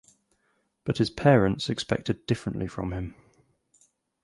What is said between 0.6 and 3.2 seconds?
But his parents expected differently from him.